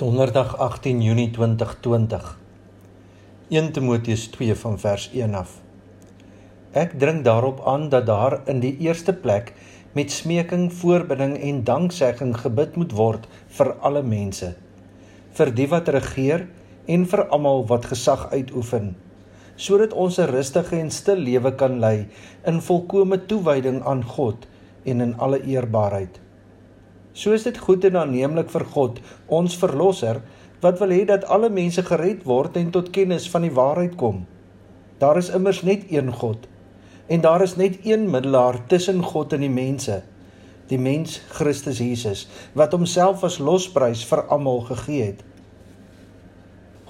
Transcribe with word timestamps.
Donderdag 0.00 0.56
18 0.56 1.02
Junie 1.02 1.30
2020. 1.30 2.38
1 3.48 3.72
Timoteus 3.72 4.22
2 4.32 4.54
van 4.54 4.78
vers 4.78 5.10
1 5.12 5.34
af. 5.34 5.50
Ek 6.72 6.94
dring 7.02 7.18
daarop 7.26 7.60
aan 7.68 7.90
dat 7.92 8.06
daar 8.08 8.38
in 8.48 8.62
die 8.62 8.70
eerste 8.80 9.12
plek 9.12 9.52
met 9.92 10.08
smeking, 10.08 10.70
voorbidding 10.72 11.34
en 11.36 11.58
danksegging 11.68 12.32
gebid 12.32 12.78
moet 12.80 12.94
word 12.96 13.28
vir 13.58 13.74
alle 13.84 14.00
mense, 14.14 14.48
vir 15.36 15.52
die 15.60 15.68
wat 15.74 15.92
regeer 15.92 16.46
en 16.88 17.04
vir 17.04 17.26
almal 17.28 17.66
wat 17.68 17.90
gesag 17.92 18.24
uitoefen, 18.32 18.94
sodat 19.56 19.92
ons 19.92 20.16
'n 20.16 20.32
rustige 20.32 20.80
en 20.80 20.90
stil 20.90 21.20
lewe 21.28 21.52
kan 21.52 21.76
lei 21.84 22.08
in 22.46 22.64
volkomme 22.70 23.20
toewyding 23.26 23.84
aan 23.84 24.02
God 24.16 24.48
en 24.84 25.00
in 25.00 25.14
alle 25.18 25.44
eerbaarheid. 25.44 26.29
So 27.12 27.32
is 27.32 27.42
dit 27.42 27.58
goed 27.58 27.84
en 27.84 27.96
aanneemlik 27.96 28.50
vir 28.50 28.64
God, 28.74 29.00
ons 29.26 29.56
verlosser, 29.58 30.20
wat 30.60 30.78
wil 30.78 30.92
hê 30.94 31.04
dat 31.08 31.24
alle 31.24 31.50
mense 31.50 31.82
gered 31.82 32.24
word 32.28 32.56
en 32.60 32.70
tot 32.70 32.92
kennis 32.94 33.28
van 33.32 33.46
die 33.46 33.54
waarheid 33.56 33.96
kom. 34.00 34.24
Daar 35.00 35.16
is 35.16 35.32
immers 35.32 35.62
net 35.66 35.88
een 35.90 36.12
God 36.12 36.46
en 37.10 37.20
daar 37.24 37.42
is 37.42 37.56
net 37.58 37.80
een 37.82 38.04
middelaar 38.10 38.60
tussen 38.70 39.02
God 39.02 39.32
en 39.34 39.42
die 39.42 39.50
mense, 39.50 39.96
die 40.70 40.78
mens 40.78 41.16
Christus 41.34 41.80
Jesus, 41.82 42.28
wat 42.54 42.76
homself 42.76 43.24
as 43.26 43.40
losprys 43.42 44.04
vir 44.06 44.22
almal 44.30 44.62
gegee 44.68 45.08
het. 45.08 45.24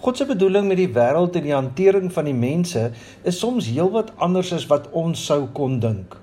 God 0.01 0.17
se 0.17 0.27
bedoeling 0.29 0.69
met 0.69 0.77
die 0.81 0.91
wêreld 0.93 1.39
en 1.41 1.47
die 1.47 1.57
hantering 1.57 2.13
van 2.13 2.29
die 2.29 2.37
mense 2.37 2.91
is 3.25 3.41
soms 3.41 3.71
heelwat 3.73 4.13
anders 4.21 4.53
as 4.57 4.67
wat 4.69 4.91
ons 4.97 5.25
sou 5.25 5.47
kon 5.57 5.79
dink. 5.81 6.19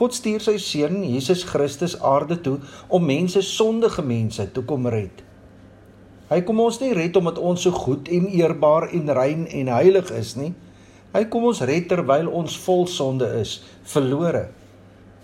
God 0.00 0.14
stuur 0.16 0.40
sy 0.40 0.54
seun 0.56 1.02
Jesus 1.04 1.42
Christus 1.44 1.98
aarde 2.00 2.38
toe 2.40 2.54
om 2.88 3.04
mense 3.04 3.42
sondige 3.44 4.00
mense 4.00 4.46
te 4.54 4.62
kom 4.64 4.86
red. 4.88 5.18
Hy 6.30 6.38
kom 6.48 6.62
ons 6.64 6.78
nie 6.80 6.94
red 6.96 7.18
omdat 7.20 7.40
ons 7.42 7.66
so 7.66 7.74
goed 7.74 8.08
en 8.08 8.30
eerbaar 8.32 8.86
en 8.96 9.12
rein 9.18 9.42
en 9.44 9.68
heilig 9.74 10.08
is 10.16 10.30
nie. 10.40 10.54
Hy 11.12 11.24
kom 11.28 11.44
ons 11.50 11.60
red 11.68 11.90
terwyl 11.90 12.30
ons 12.32 12.54
vol 12.64 12.86
sonde 12.88 13.28
is, 13.42 13.58
verlore. 13.92 14.46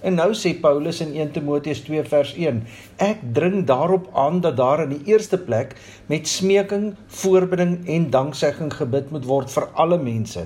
En 0.05 0.18
nou 0.20 0.28
sê 0.36 0.52
Paulus 0.60 1.00
in 1.00 1.14
1 1.14 1.33
Timoteus 1.38 1.80
2 1.86 2.05
vers 2.11 2.34
1: 2.36 2.58
Ek 3.00 3.22
dring 3.38 3.64
daarop 3.70 4.11
aan 4.12 4.42
dat 4.44 4.58
daar 4.61 4.83
in 4.84 4.92
die 4.92 5.14
eerste 5.14 5.38
plek 5.40 5.72
met 6.12 6.28
smeking, 6.28 6.90
voorbidding 7.22 7.78
en 7.96 8.11
danksegging 8.12 8.74
gebid 8.77 9.08
moet 9.14 9.24
word 9.24 9.56
vir 9.56 9.70
alle 9.72 9.96
mense, 10.02 10.44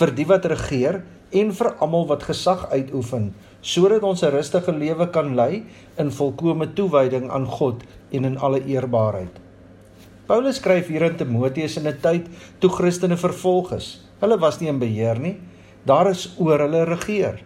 vir 0.00 0.14
die 0.16 0.26
wat 0.32 0.48
regeer 0.54 1.02
en 1.36 1.52
vir 1.52 1.74
almal 1.84 2.08
wat 2.08 2.24
gesag 2.30 2.64
uitoefen, 2.72 3.34
sodat 3.60 4.02
ons 4.02 4.22
'n 4.22 4.30
rustige 4.30 4.72
lewe 4.72 5.06
kan 5.10 5.34
lei 5.34 5.64
in 5.98 6.10
volkomme 6.10 6.72
toewyding 6.74 7.30
aan 7.30 7.46
God 7.46 7.82
en 8.10 8.24
in 8.24 8.38
alle 8.38 8.64
eerbaarheid. 8.64 9.34
Paulus 10.26 10.56
skryf 10.56 10.88
hier 10.88 11.02
in 11.02 11.16
Timoteus 11.16 11.76
in 11.76 11.86
'n 11.86 12.00
tyd 12.00 12.26
toe 12.60 12.70
Christene 12.70 13.16
vervolg 13.16 13.72
is. 13.72 14.04
Hulle 14.20 14.38
was 14.38 14.60
nie 14.60 14.68
in 14.68 14.78
beheer 14.78 15.18
nie. 15.18 15.36
Daar 15.84 16.10
is 16.10 16.34
oor 16.38 16.58
hulle 16.58 16.84
regeer. 16.84 17.42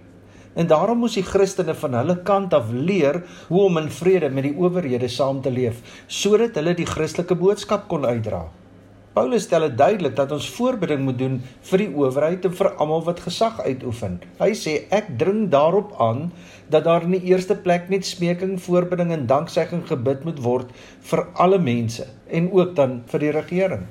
En 0.54 0.66
daarom 0.66 0.98
moes 0.98 1.14
die 1.14 1.22
Christene 1.22 1.74
van 1.74 1.94
hulle 1.94 2.22
kant 2.22 2.54
af 2.54 2.70
leer 2.72 3.22
hoe 3.48 3.62
om 3.62 3.78
in 3.78 3.88
vrede 3.90 4.28
met 4.30 4.42
die 4.42 4.56
owerhede 4.56 5.08
saam 5.08 5.40
te 5.40 5.50
leef 5.50 5.80
sodat 6.06 6.54
hulle 6.54 6.74
die 6.74 6.86
Christelike 6.86 7.34
boodskap 7.34 7.88
kon 7.88 8.04
uitdra. 8.04 8.50
Paulus 9.12 9.44
stel 9.44 9.66
dit 9.66 9.74
duidelik 9.76 10.14
dat 10.16 10.30
ons 10.32 10.46
voorbereiding 10.54 11.02
moet 11.04 11.18
doen 11.20 11.34
vir 11.68 11.82
die 11.82 11.90
owerheid 12.00 12.46
en 12.48 12.54
vir 12.56 12.70
almal 12.80 13.02
wat 13.04 13.20
gesag 13.20 13.58
uitoefen. 13.60 14.14
Hy 14.38 14.48
sê 14.56 14.76
ek 14.88 15.10
dring 15.20 15.42
daarop 15.52 15.92
aan 16.00 16.30
dat 16.72 16.86
daar 16.88 17.04
in 17.04 17.18
die 17.18 17.28
eerste 17.28 17.58
plek 17.66 17.90
net 17.92 18.08
smeking, 18.08 18.56
voorbereiding 18.56 19.12
en 19.12 19.28
danksegging 19.28 19.84
gebid 19.90 20.24
moet 20.24 20.40
word 20.40 20.72
vir 21.10 21.26
alle 21.36 21.60
mense 21.60 22.08
en 22.32 22.48
ook 22.56 22.72
dan 22.80 23.02
vir 23.12 23.26
die 23.26 23.36
regering. 23.36 23.86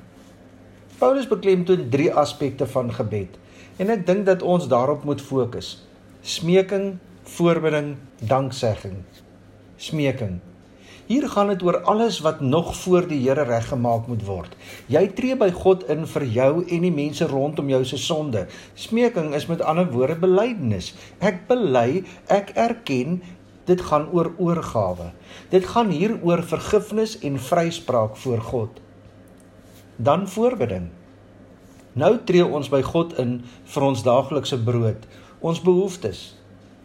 Paulus 0.98 1.30
beklemtoon 1.30 1.86
drie 1.94 2.10
aspekte 2.10 2.66
van 2.74 2.90
gebed 2.90 3.38
en 3.78 3.94
ek 3.94 4.06
dink 4.10 4.26
dat 4.26 4.42
ons 4.42 4.66
daarop 4.70 5.06
moet 5.06 5.22
fokus. 5.22 5.76
Smeking, 6.22 6.96
voorbereiding, 7.38 7.94
danksegging. 8.26 9.04
Smeking 9.78 10.40
Hier 11.06 11.26
gaan 11.28 11.50
dit 11.50 11.62
oor 11.66 11.80
alles 11.90 12.20
wat 12.22 12.40
nog 12.40 12.76
voor 12.76 13.06
die 13.08 13.18
Here 13.24 13.42
reggemaak 13.48 14.06
moet 14.06 14.22
word. 14.26 14.54
Jy 14.86 15.06
tree 15.16 15.36
by 15.36 15.50
God 15.50 15.84
in 15.90 16.06
vir 16.06 16.24
jou 16.24 16.50
en 16.62 16.86
die 16.86 16.94
mense 16.94 17.26
rondom 17.26 17.68
jou 17.72 17.82
se 17.84 17.98
sonde. 17.98 18.46
Smeking 18.74 19.34
is 19.34 19.48
met 19.50 19.62
ander 19.62 19.90
woorde 19.90 20.16
belydenis. 20.22 20.92
Ek 21.18 21.44
bely, 21.50 22.04
ek 22.30 22.54
erken 22.54 23.20
dit 23.66 23.82
gaan 23.90 24.08
oor 24.14 24.32
oorgawe. 24.38 25.10
Dit 25.50 25.66
gaan 25.74 25.90
hier 25.94 26.16
oor 26.22 26.42
vergifnis 26.42 27.18
en 27.22 27.38
vryspraak 27.38 28.16
voor 28.16 28.40
God. 28.40 28.82
Dan 29.96 30.28
voorbidding. 30.28 30.90
Nou 31.92 32.16
tree 32.24 32.44
ons 32.46 32.70
by 32.72 32.80
God 32.86 33.18
in 33.20 33.42
vir 33.74 33.84
ons 33.84 34.02
daaglikse 34.06 34.56
brood, 34.64 35.02
ons 35.44 35.58
behoeftes, 35.60 36.22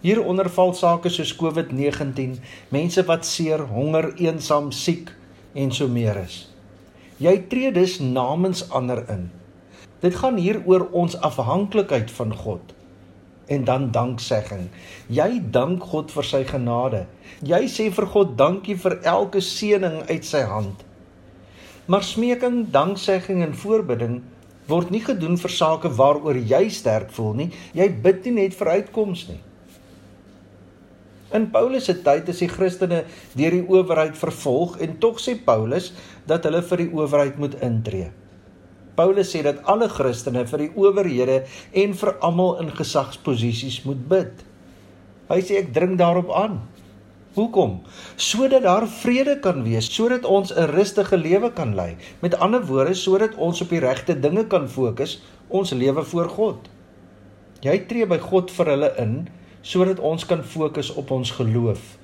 Hieronder 0.01 0.49
val 0.53 0.75
sake 0.77 1.09
soos 1.09 1.31
COVID-19, 1.39 2.37
mense 2.69 3.03
wat 3.07 3.25
seer, 3.25 3.63
honger, 3.71 4.11
eensaam, 4.21 4.69
siek 4.71 5.09
en 5.57 5.71
so 5.73 5.89
meer 5.89 6.19
is. 6.21 6.43
Jy 7.17 7.33
tree 7.49 7.71
dus 7.73 7.97
namens 7.99 8.67
ander 8.69 9.01
in. 9.09 9.29
Dit 10.03 10.19
gaan 10.21 10.37
hier 10.37 10.59
oor 10.69 10.85
ons 10.93 11.17
afhanklikheid 11.25 12.13
van 12.13 12.35
God 12.37 12.75
en 13.47 13.63
dan 13.63 13.87
danksegging. 13.95 14.67
Jy 15.09 15.41
dank 15.55 15.83
God 15.89 16.11
vir 16.13 16.27
sy 16.29 16.43
genade. 16.45 17.05
Jy 17.41 17.63
sê 17.71 17.87
vir 17.95 18.05
God 18.13 18.35
dankie 18.37 18.75
vir 18.77 18.99
elke 19.07 19.41
seëning 19.41 20.03
uit 20.11 20.27
sy 20.27 20.43
hand. 20.45 20.83
Maar 21.87 22.03
smeking, 22.03 22.67
danksegging 22.75 23.41
en 23.45 23.55
voorbidding 23.55 24.19
word 24.67 24.91
nie 24.91 25.01
gedoen 25.01 25.39
vir 25.39 25.53
sake 25.57 25.89
waaroor 25.95 26.37
jy 26.37 26.67
sterk 26.69 27.09
voel 27.15 27.33
nie. 27.41 27.51
Jy 27.73 27.87
bid 28.03 28.27
nie 28.27 28.37
net 28.43 28.57
vir 28.59 28.75
uitkomste 28.77 29.37
nie. 29.37 29.43
In 31.35 31.49
Paulus 31.51 31.89
se 31.89 31.97
tyd 32.03 32.29
is 32.31 32.39
die 32.39 32.47
Christene 32.47 33.01
deur 33.35 33.51
die 33.51 33.65
owerheid 33.67 34.15
vervolg 34.15 34.77
en 34.83 34.95
tog 35.03 35.19
sê 35.19 35.35
Paulus 35.35 35.91
dat 36.29 36.47
hulle 36.47 36.61
vir 36.69 36.83
die 36.85 36.91
owerheid 36.95 37.39
moet 37.41 37.57
intree. 37.65 38.11
Paulus 38.97 39.33
sê 39.33 39.43
dat 39.45 39.59
alle 39.69 39.89
Christene 39.91 40.45
vir 40.47 40.63
die 40.63 40.71
owerhede 40.79 41.41
en 41.83 41.93
vir 41.99 42.13
almal 42.25 42.55
in 42.63 42.71
gesagsposisies 42.73 43.83
moet 43.85 44.07
bid. 44.09 44.45
Hy 45.27 45.39
sê 45.43 45.59
ek 45.59 45.73
dring 45.75 45.97
daarop 45.99 46.31
aan. 46.31 46.61
Hoekom? 47.35 47.81
Sodat 48.17 48.63
daar 48.65 48.87
vrede 48.89 49.35
kan 49.43 49.59
wees, 49.67 49.91
sodat 49.93 50.25
ons 50.25 50.49
'n 50.55 50.71
rustige 50.73 51.17
lewe 51.17 51.51
kan 51.53 51.75
lei. 51.75 51.97
Met 52.21 52.39
ander 52.39 52.65
woorde, 52.65 52.93
sodat 52.93 53.35
ons 53.35 53.61
op 53.61 53.69
die 53.69 53.83
regte 53.83 54.19
dinge 54.19 54.47
kan 54.47 54.69
fokus, 54.69 55.21
ons 55.47 55.71
lewe 55.71 56.03
voor 56.03 56.29
God. 56.29 56.69
Jy 57.61 57.77
tree 57.87 58.05
by 58.05 58.17
God 58.17 58.51
vir 58.51 58.65
hulle 58.65 58.93
in 58.97 59.27
sodat 59.61 59.99
ons 59.99 60.25
kan 60.25 60.43
fokus 60.43 60.93
op 60.93 61.11
ons 61.11 61.31
geloof 61.39 61.95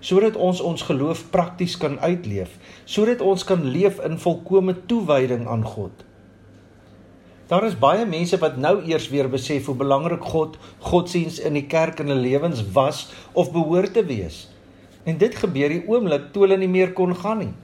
sodat 0.00 0.36
ons 0.36 0.60
ons 0.60 0.82
geloof 0.90 1.24
prakties 1.30 1.76
kan 1.76 1.98
uitleef 1.98 2.58
sodat 2.84 3.20
ons 3.20 3.44
kan 3.44 3.64
leef 3.64 3.98
in 4.04 4.18
volkomme 4.18 4.76
toewyding 4.86 5.48
aan 5.48 5.64
God. 5.66 6.04
Daar 7.48 7.64
is 7.64 7.78
baie 7.80 8.04
mense 8.04 8.36
wat 8.42 8.58
nou 8.60 8.74
eers 8.84 9.06
weer 9.08 9.28
besef 9.32 9.70
hoe 9.70 9.74
belangrik 9.80 10.24
God 10.34 10.58
godsdiens 10.84 11.38
in 11.40 11.56
die 11.56 11.64
kerk 11.64 12.02
en 12.02 12.12
hulle 12.12 12.20
lewens 12.26 12.60
was 12.76 13.06
of 13.32 13.54
behoort 13.54 13.94
te 13.96 14.04
wees. 14.04 14.42
En 15.08 15.16
dit 15.16 15.34
gebeur 15.34 15.72
die 15.72 15.86
oomblik 15.88 16.28
toe 16.34 16.44
hulle 16.44 16.58
nie 16.60 16.68
meer 16.68 16.92
kon 16.92 17.16
gaan 17.16 17.40
nie. 17.46 17.54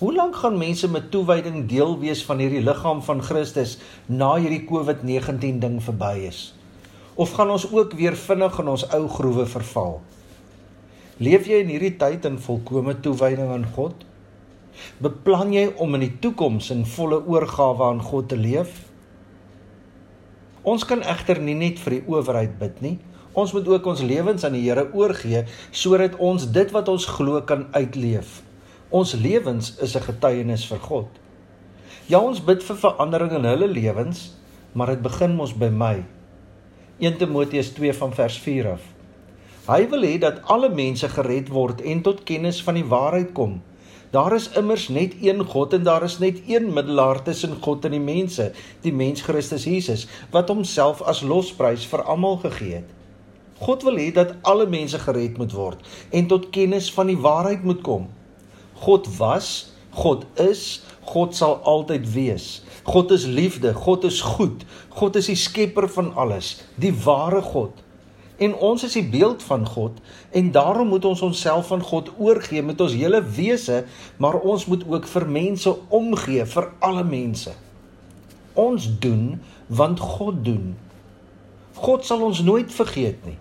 Hoe 0.00 0.14
lank 0.16 0.40
gaan 0.40 0.56
mense 0.58 0.88
met 0.88 1.10
toewyding 1.12 1.66
deel 1.68 1.98
wees 2.00 2.24
van 2.24 2.40
hierdie 2.40 2.64
liggaam 2.64 3.04
van 3.04 3.20
Christus 3.22 3.76
na 4.08 4.34
hierdie 4.40 4.64
COVID-19 4.64 5.60
ding 5.60 5.76
verby 5.84 6.14
is? 6.32 6.46
Of 7.14 7.32
gaan 7.36 7.50
ons 7.50 7.66
ook 7.72 7.92
weer 7.98 8.16
vinnig 8.16 8.58
in 8.58 8.68
ons 8.68 8.86
ou 8.96 9.04
groewe 9.08 9.46
verval? 9.46 10.00
Leef 11.22 11.46
jy 11.46 11.60
in 11.62 11.70
hierdie 11.70 11.94
tyd 11.98 12.24
in 12.26 12.40
volkomme 12.42 12.96
toewyding 13.00 13.52
aan 13.54 13.66
God? 13.76 13.94
Beplan 14.98 15.52
jy 15.54 15.68
om 15.78 15.94
in 15.94 16.02
die 16.08 16.16
toekoms 16.18 16.72
in 16.74 16.82
volle 16.96 17.20
oorgawe 17.22 17.86
aan 17.92 18.02
God 18.02 18.32
te 18.32 18.38
leef? 18.38 18.80
Ons 20.64 20.86
kan 20.88 21.04
egter 21.04 21.38
nie 21.38 21.54
net 21.54 21.78
vir 21.84 21.98
die 21.98 22.04
owerheid 22.10 22.56
bid 22.58 22.80
nie. 22.82 22.96
Ons 23.34 23.52
moet 23.54 23.66
ook 23.68 23.86
ons 23.90 24.02
lewens 24.06 24.46
aan 24.46 24.54
die 24.56 24.64
Here 24.64 24.86
oorgee 24.94 25.44
sodat 25.70 26.14
ons 26.22 26.48
dit 26.54 26.74
wat 26.74 26.88
ons 26.90 27.06
glo 27.16 27.40
kan 27.46 27.66
uitleef. 27.74 28.40
Ons 28.94 29.14
lewens 29.18 29.74
is 29.82 29.96
'n 29.96 30.06
getuienis 30.06 30.66
vir 30.66 30.78
God. 30.78 31.08
Ja, 32.06 32.18
ons 32.18 32.40
bid 32.40 32.62
vir 32.62 32.76
verandering 32.76 33.32
in 33.32 33.44
hulle 33.44 33.68
lewens, 33.68 34.34
maar 34.72 34.86
dit 34.86 35.02
begin 35.02 35.36
mos 35.36 35.52
by 35.52 35.68
my. 35.68 36.04
1 36.98 37.16
Timoteus 37.18 37.72
2 37.74 37.92
van 37.92 38.12
vers 38.14 38.36
4 38.38 38.66
af. 38.70 38.82
Hy 39.66 39.80
wil 39.90 40.04
hê 40.06 40.18
dat 40.22 40.36
alle 40.46 40.68
mense 40.70 41.08
gered 41.10 41.48
word 41.50 41.80
en 41.82 42.04
tot 42.06 42.20
kennis 42.22 42.60
van 42.62 42.76
die 42.78 42.84
waarheid 42.86 43.32
kom. 43.34 43.56
Daar 44.14 44.36
is 44.36 44.46
immers 44.54 44.84
net 44.94 45.16
een 45.18 45.42
God 45.42 45.74
en 45.74 45.82
daar 45.82 46.06
is 46.06 46.20
net 46.22 46.38
een 46.46 46.68
middelaar 46.70 47.18
tussen 47.26 47.56
God 47.64 47.84
en 47.88 47.96
die 47.96 48.04
mense, 48.04 48.52
die 48.86 48.94
mens 48.94 49.26
Christus 49.26 49.66
Jesus, 49.66 50.06
wat 50.30 50.52
homself 50.54 51.02
as 51.02 51.24
losprys 51.26 51.82
vir 51.90 52.06
almal 52.06 52.38
gegee 52.44 52.76
het. 52.78 52.94
God 53.58 53.82
wil 53.82 53.98
hê 53.98 54.12
dat 54.14 54.36
alle 54.46 54.68
mense 54.70 54.98
gered 55.02 55.34
moet 55.42 55.58
word 55.58 55.82
en 56.14 56.30
tot 56.30 56.52
kennis 56.54 56.92
van 56.94 57.10
die 57.10 57.18
waarheid 57.18 57.66
moet 57.66 57.82
kom. 57.82 58.06
God 58.86 59.10
was, 59.18 59.72
God 59.98 60.28
is, 60.38 60.84
God 61.06 61.34
sal 61.36 61.60
altyd 61.62 62.06
wees. 62.12 62.62
God 62.84 63.10
is 63.10 63.24
liefde, 63.24 63.74
God 63.74 64.04
is 64.04 64.20
goed. 64.20 64.64
God 64.88 65.16
is 65.16 65.26
die 65.26 65.38
skepper 65.38 65.88
van 65.88 66.12
alles, 66.14 66.56
die 66.80 66.92
ware 67.04 67.42
God. 67.42 67.84
En 68.36 68.54
ons 68.58 68.82
is 68.82 68.96
die 68.98 69.06
beeld 69.06 69.42
van 69.46 69.66
God 69.66 70.00
en 70.34 70.50
daarom 70.52 70.90
moet 70.90 71.04
ons 71.06 71.22
onsself 71.22 71.70
aan 71.72 71.84
God 71.86 72.10
oorgee 72.18 72.62
met 72.62 72.80
ons 72.80 72.96
hele 72.98 73.22
wese, 73.36 73.84
maar 74.18 74.40
ons 74.42 74.66
moet 74.66 74.82
ook 74.90 75.06
vir 75.06 75.26
mense 75.30 75.74
omgee, 75.88 76.46
vir 76.46 76.72
alle 76.82 77.04
mense. 77.06 77.54
Ons 78.58 78.88
doen 78.98 79.38
want 79.66 80.00
God 80.00 80.42
doen. 80.44 80.74
God 81.78 82.04
sal 82.06 82.22
ons 82.26 82.42
nooit 82.42 82.70
vergeet 82.74 83.22
nie. 83.26 83.38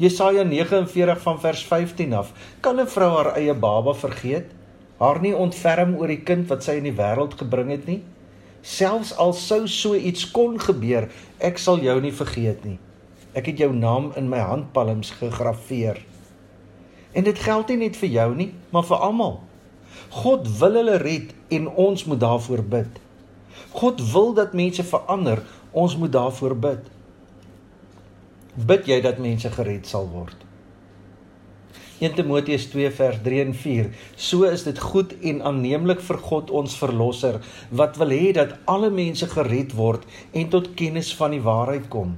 Jesaja 0.00 0.42
49 0.42 1.20
van 1.22 1.38
vers 1.40 1.62
15 1.64 2.12
af. 2.12 2.32
Kan 2.60 2.80
'n 2.80 2.88
vrou 2.88 3.10
haar 3.16 3.36
eie 3.36 3.54
baba 3.54 3.94
vergeet? 3.94 4.50
Haar 5.04 5.20
nie 5.20 5.34
ontferm 5.36 5.98
oor 6.00 6.08
die 6.08 6.22
kind 6.24 6.46
wat 6.48 6.64
sy 6.64 6.78
in 6.78 6.86
die 6.88 6.96
wêreld 6.96 7.34
gebring 7.36 7.68
het 7.74 7.84
nie? 7.90 7.98
Selfs 8.64 9.10
al 9.20 9.34
sou 9.36 9.66
so 9.68 9.92
iets 9.92 10.24
kon 10.32 10.54
gebeur, 10.56 11.10
ek 11.44 11.58
sal 11.60 11.82
jou 11.84 11.98
nie 12.00 12.12
vergeet 12.16 12.62
nie. 12.64 12.78
Ek 13.36 13.50
het 13.50 13.60
jou 13.60 13.68
naam 13.76 14.12
in 14.16 14.30
my 14.32 14.40
handpalms 14.40 15.10
gegraveer. 15.18 16.00
En 17.12 17.26
dit 17.28 17.42
geld 17.46 17.68
nie 17.74 17.82
net 17.82 17.98
vir 18.00 18.12
jou 18.14 18.30
nie, 18.38 18.48
maar 18.72 18.86
vir 18.88 19.04
almal. 19.08 19.36
God 20.22 20.48
wil 20.62 20.80
hulle 20.80 20.96
red 21.02 21.36
en 21.52 21.68
ons 21.68 22.06
moet 22.08 22.22
daarvoor 22.24 22.64
bid. 22.72 22.96
God 23.76 24.00
wil 24.14 24.32
dat 24.40 24.56
mense 24.56 24.86
verander, 24.88 25.44
ons 25.72 25.98
moet 26.00 26.16
daarvoor 26.16 26.56
bid. 26.64 26.88
Bid 28.54 28.88
jy 28.88 29.02
dat 29.04 29.20
mense 29.20 29.52
gered 29.52 29.90
sal 29.90 30.08
word? 30.08 30.43
1 32.00 32.14
Timoteus 32.18 32.66
2 32.72 32.90
vers 32.90 33.18
3 33.22 33.40
en 33.44 33.54
4. 33.54 33.90
So 34.16 34.42
is 34.48 34.64
dit 34.66 34.78
goed 34.78 35.14
en 35.22 35.42
aanneemlik 35.46 36.00
vir 36.02 36.18
God 36.18 36.50
ons 36.50 36.74
verlosser 36.76 37.38
wat 37.70 37.98
wil 38.00 38.10
hê 38.10 38.32
dat 38.34 38.56
alle 38.70 38.90
mense 38.90 39.28
gered 39.30 39.76
word 39.78 40.06
en 40.32 40.48
tot 40.50 40.72
kennis 40.74 41.12
van 41.14 41.36
die 41.36 41.42
waarheid 41.44 41.86
kom. 41.92 42.16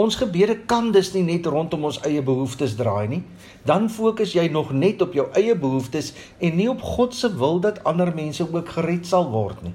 Ons 0.00 0.16
gebede 0.16 0.56
kan 0.70 0.92
dus 0.94 1.10
nie 1.12 1.26
net 1.26 1.46
rondom 1.50 1.84
ons 1.84 1.98
eie 2.08 2.22
behoeftes 2.24 2.76
draai 2.78 3.08
nie. 3.10 3.22
Dan 3.68 3.90
fokus 3.92 4.32
jy 4.32 4.46
nog 4.48 4.72
net 4.72 5.02
op 5.04 5.12
jou 5.12 5.26
eie 5.36 5.56
behoeftes 5.58 6.14
en 6.38 6.56
nie 6.56 6.70
op 6.72 6.80
God 6.80 7.14
se 7.14 7.28
wil 7.36 7.60
dat 7.60 7.82
ander 7.84 8.14
mense 8.16 8.46
ook 8.46 8.72
gered 8.78 9.04
sal 9.06 9.28
word 9.34 9.60
nie. 9.66 9.74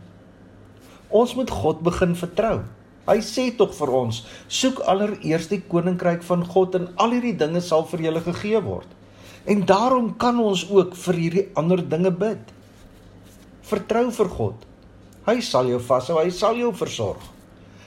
Ons 1.14 1.36
moet 1.38 1.52
God 1.54 1.84
begin 1.86 2.16
vertrou. 2.18 2.64
Hy 3.06 3.20
sê 3.22 3.52
tog 3.58 3.74
vir 3.78 3.92
ons: 3.94 4.24
"Soek 4.48 4.82
allereerst 4.86 5.50
die 5.50 5.62
koninkryk 5.62 6.24
van 6.24 6.46
God 6.46 6.76
en 6.76 6.88
al 6.98 7.12
hierdie 7.12 7.38
dinge 7.38 7.62
sal 7.62 7.86
vir 7.86 8.08
julle 8.08 8.22
gegee 8.22 8.62
word." 8.62 8.88
En 9.46 9.66
daarom 9.66 10.18
kan 10.18 10.40
ons 10.40 10.70
ook 10.70 10.96
vir 10.96 11.14
hierdie 11.14 11.48
ander 11.54 11.90
dinge 11.90 12.12
bid. 12.12 12.42
Vertrou 13.62 14.10
vir 14.12 14.30
God. 14.30 14.66
Hy 15.26 15.40
sal 15.42 15.70
jou 15.70 15.80
vashou, 15.80 16.18
hy 16.18 16.30
sal 16.30 16.58
jou 16.58 16.74
versorg 16.74 17.35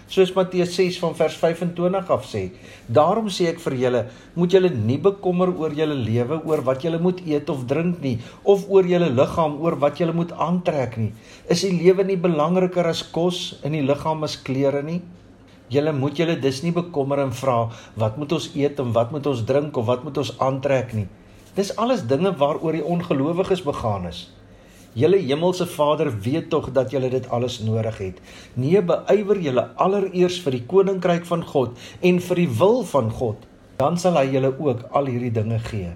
soos 0.08 0.32
Matteus 0.32 0.72
6 0.76 0.98
van 1.02 1.14
vers 1.16 1.36
25 1.36 2.10
af 2.14 2.24
sê. 2.28 2.48
Daarom 2.88 3.28
sê 3.32 3.50
ek 3.50 3.60
vir 3.60 3.76
julle, 3.82 4.02
moet 4.34 4.54
julle 4.56 4.70
nie 4.72 4.96
bekommer 5.04 5.52
oor 5.52 5.74
julle 5.76 5.96
lewe, 5.96 6.40
oor 6.48 6.64
wat 6.64 6.84
julle 6.84 7.00
moet 7.02 7.20
eet 7.26 7.52
of 7.52 7.66
drink 7.68 8.00
nie, 8.04 8.16
of 8.44 8.64
oor 8.72 8.88
julle 8.88 9.10
liggaam, 9.12 9.58
oor 9.60 9.76
wat 9.82 10.00
julle 10.00 10.16
moet 10.16 10.32
aantrek 10.32 10.96
nie. 11.00 11.12
Is 11.52 11.66
die 11.66 11.74
lewe 11.76 12.08
nie 12.08 12.16
belangriker 12.16 12.88
as 12.88 13.04
kos 13.04 13.60
en 13.62 13.76
die 13.76 13.84
liggaam 13.84 14.24
as 14.24 14.38
klere 14.48 14.82
nie? 14.82 15.02
Julle 15.68 15.92
moet 15.92 16.16
julle 16.16 16.38
dus 16.40 16.62
nie 16.64 16.72
bekommer 16.72 17.20
en 17.20 17.34
vra 17.36 17.58
wat 18.00 18.16
moet 18.16 18.32
ons 18.32 18.48
eet 18.56 18.80
en 18.80 18.94
wat 18.96 19.12
moet 19.12 19.26
ons 19.28 19.44
drink 19.44 19.76
of 19.76 19.84
wat 19.90 20.04
moet 20.06 20.16
ons 20.24 20.32
aantrek 20.40 20.96
nie. 20.96 21.08
Dis 21.58 21.74
alles 21.76 22.06
dinge 22.08 22.32
waaroor 22.40 22.72
die 22.72 22.86
ongelowiges 22.86 23.60
begaan 23.66 24.08
is. 24.08 24.28
Julle 24.96 25.18
hemelse 25.20 25.66
Vader 25.66 26.10
weet 26.20 26.48
tog 26.50 26.70
dat 26.72 26.90
julle 26.90 27.10
dit 27.10 27.28
alles 27.30 27.58
nodig 27.60 27.98
het. 27.98 28.20
Nee, 28.54 28.80
beywer 28.82 29.40
julle 29.40 29.68
allereers 29.76 30.40
vir 30.42 30.56
die 30.56 30.64
koninkryk 30.66 31.26
van 31.28 31.44
God 31.44 31.76
en 32.00 32.20
vir 32.24 32.42
die 32.42 32.50
wil 32.58 32.82
van 32.88 33.10
God, 33.10 33.44
dan 33.78 33.98
sal 34.00 34.16
hy 34.18 34.26
julle 34.32 34.54
ook 34.58 34.88
al 34.90 35.10
hierdie 35.12 35.34
dinge 35.34 35.60
gee. 35.68 35.92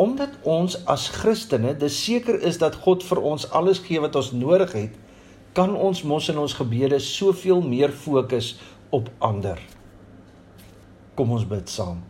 Omdat 0.00 0.38
ons 0.42 0.78
as 0.90 1.08
Christene 1.14 1.74
dis 1.78 1.98
seker 2.06 2.40
is 2.42 2.58
dat 2.62 2.78
God 2.86 3.04
vir 3.06 3.20
ons 3.22 3.46
alles 3.50 3.82
gee 3.84 4.00
wat 4.02 4.16
ons 4.18 4.32
nodig 4.34 4.72
het, 4.74 4.96
kan 5.54 5.76
ons 5.76 6.02
mos 6.02 6.30
in 6.32 6.38
ons 6.38 6.56
gebede 6.58 6.98
soveel 6.98 7.62
meer 7.62 7.92
fokus 7.94 8.56
op 8.90 9.10
ander. 9.22 9.60
Kom 11.14 11.30
ons 11.36 11.46
bid 11.46 11.70
saam. 11.70 12.02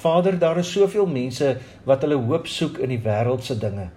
Vader, 0.00 0.38
daar 0.38 0.60
is 0.60 0.72
soveel 0.72 1.08
mense 1.08 1.56
wat 1.88 2.04
hulle 2.04 2.16
hoop 2.20 2.48
soek 2.48 2.80
in 2.84 2.92
die 2.94 3.02
wêreldse 3.04 3.56
dinge. 3.60 3.90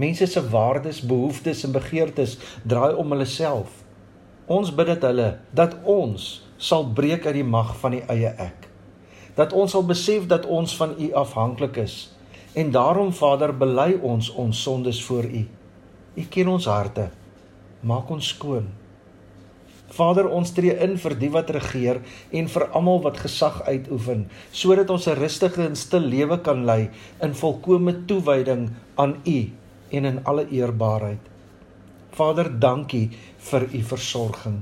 Mense 0.00 0.26
se 0.26 0.40
waardes, 0.48 1.02
behoeftes 1.04 1.64
en 1.66 1.74
begeertes 1.76 2.38
draai 2.64 2.94
om 2.96 3.10
hulle 3.12 3.26
self. 3.28 3.82
Ons 4.48 4.72
bid 4.72 4.88
dat 4.94 5.04
hulle 5.10 5.28
dat 5.56 5.76
ons 5.84 6.28
sal 6.56 6.86
breek 6.96 7.26
uit 7.26 7.36
die 7.40 7.46
mag 7.46 7.74
van 7.82 7.98
die 7.98 8.04
eie 8.12 8.30
ek. 8.40 8.68
Dat 9.36 9.52
ons 9.56 9.74
sal 9.76 9.84
besef 9.86 10.24
dat 10.30 10.48
ons 10.48 10.72
van 10.78 10.96
U 10.96 11.10
afhanklik 11.24 11.82
is 11.84 11.98
en 12.58 12.72
daarom 12.74 13.12
Vader 13.14 13.52
bely 13.54 13.92
ons 14.02 14.32
ons 14.40 14.62
sondes 14.64 15.04
voor 15.06 15.28
U. 15.28 15.44
U 16.16 16.24
ken 16.34 16.48
ons 16.50 16.66
harte. 16.66 17.10
Maak 17.86 18.10
ons 18.10 18.32
skoon. 18.32 18.66
Vader, 19.90 20.26
ons 20.30 20.50
tree 20.54 20.74
in 20.82 20.96
vir 21.02 21.14
die 21.18 21.30
wat 21.34 21.50
regeer 21.54 22.00
en 22.34 22.50
vir 22.50 22.66
almal 22.78 23.00
wat 23.06 23.22
gesag 23.22 23.60
uitoefen, 23.66 24.28
sodat 24.52 24.90
ons 24.90 25.06
'n 25.06 25.18
rustige 25.18 25.62
en 25.66 25.76
stil 25.76 26.06
lewe 26.14 26.38
kan 26.38 26.64
lei 26.64 26.90
in 27.22 27.34
volkomme 27.34 28.06
toewyding 28.06 28.70
aan 28.94 29.16
U 29.26 29.59
en 29.90 30.04
in 30.04 30.24
alle 30.24 30.46
eerbaarheid. 30.48 31.30
Vader, 32.10 32.50
dankie 32.60 33.10
vir 33.50 33.66
u 33.70 33.82
versorging. 33.82 34.60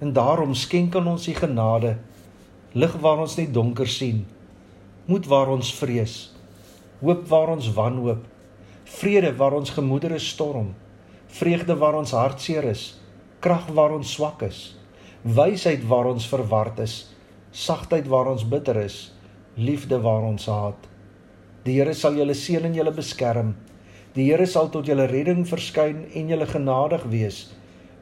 En 0.00 0.12
daarom 0.12 0.54
skenk 0.54 0.96
aan 0.96 1.06
ons 1.06 1.28
u 1.28 1.34
genade, 1.34 1.96
lig 2.72 2.94
waar 3.02 3.20
ons 3.20 3.36
net 3.36 3.54
donker 3.54 3.88
sien, 3.88 4.24
moed 5.04 5.26
waar 5.26 5.50
ons 5.52 5.72
vrees, 5.74 6.32
hoop 7.00 7.26
waar 7.28 7.52
ons 7.56 7.72
wanhoop, 7.76 8.24
vrede 8.84 9.32
waar 9.36 9.56
ons 9.58 9.70
gemoedere 9.70 10.18
storm, 10.18 10.74
vreugde 11.26 11.76
waar 11.76 11.98
ons 11.98 12.14
hartseer 12.16 12.64
is, 12.70 12.84
krag 13.40 13.68
waar 13.74 13.94
ons 13.96 14.12
swak 14.12 14.42
is, 14.46 14.60
wysheid 15.22 15.84
waar 15.88 16.08
ons 16.10 16.26
verward 16.28 16.78
is, 16.84 17.10
sagtheid 17.52 18.08
waar 18.08 18.30
ons 18.30 18.44
bitter 18.46 18.78
is, 18.84 19.10
liefde 19.56 20.00
waar 20.00 20.22
ons 20.28 20.46
haat. 20.46 20.86
Die 21.64 21.76
Here 21.76 21.94
sal 21.94 22.16
julle 22.16 22.34
seën 22.34 22.64
en 22.64 22.76
julle 22.76 22.92
beskerm. 22.94 23.52
Die 24.14 24.26
Here 24.26 24.46
sal 24.50 24.70
tot 24.74 24.88
julle 24.90 25.06
redding 25.06 25.44
verskyn 25.46 26.02
en 26.18 26.30
julle 26.32 26.46
genadig 26.50 27.04
wees. 27.12 27.44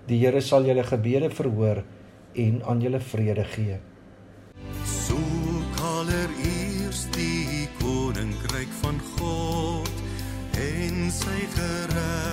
Die 0.08 0.16
Here 0.22 0.40
sal 0.40 0.64
julle 0.64 0.84
gebede 0.88 1.28
verhoor 1.28 1.82
en 2.34 2.62
aan 2.64 2.80
julle 2.80 3.00
vrede 3.00 3.44
gee. 3.52 3.76
Soek 4.88 5.82
allereerst 5.90 7.12
die 7.16 7.68
koninkryk 7.82 8.72
van 8.80 9.02
God 9.18 9.92
en 10.56 11.12
sy 11.12 11.38
geregtigheid 11.58 12.27